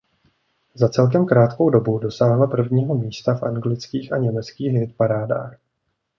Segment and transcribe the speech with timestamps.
[0.73, 5.55] Za celkem krátkou dobu dosáhla prvního místa v anglických a německých hitparádách.